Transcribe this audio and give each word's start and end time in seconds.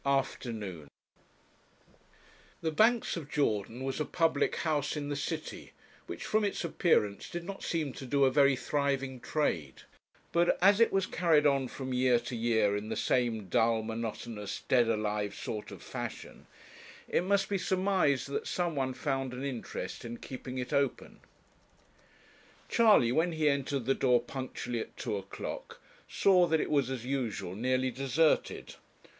AFTERNOON 0.03 0.87
The 2.61 2.71
'Banks 2.71 3.15
of 3.17 3.29
Jordan' 3.29 3.83
was 3.83 3.99
a 3.99 4.03
public 4.05 4.55
house 4.55 4.97
in 4.97 5.09
the 5.09 5.15
city, 5.15 5.73
which 6.07 6.25
from 6.25 6.43
its 6.43 6.63
appearance 6.63 7.29
did 7.29 7.43
not 7.43 7.61
seem 7.61 7.93
to 7.93 8.07
do 8.07 8.23
a 8.23 8.31
very 8.31 8.55
thriving 8.55 9.19
trade; 9.19 9.83
but 10.31 10.57
as 10.59 10.79
it 10.79 10.91
was 10.91 11.05
carried 11.05 11.45
on 11.45 11.67
from 11.67 11.93
year 11.93 12.17
to 12.17 12.35
year 12.35 12.75
in 12.75 12.89
the 12.89 12.95
same 12.95 13.45
dull, 13.45 13.83
monotonous, 13.83 14.63
dead 14.67 14.87
alive 14.89 15.35
sort 15.35 15.69
of 15.69 15.83
fashion, 15.83 16.47
it 17.07 17.23
must 17.23 17.47
be 17.47 17.59
surmised 17.59 18.27
that 18.27 18.47
some 18.47 18.73
one 18.73 18.95
found 18.95 19.33
an 19.35 19.43
interest 19.43 20.03
in 20.03 20.17
keeping 20.17 20.57
it 20.57 20.73
open. 20.73 21.19
Charley, 22.69 23.11
when 23.11 23.33
he 23.33 23.47
entered 23.47 23.85
the 23.85 23.93
door 23.93 24.19
punctually 24.19 24.79
at 24.79 24.97
two 24.97 25.15
o'clock, 25.15 25.79
saw 26.09 26.47
that 26.47 26.59
it 26.59 26.71
was 26.71 26.89
as 26.89 27.05
usual 27.05 27.55
nearly 27.55 27.91
deserted. 27.91 28.73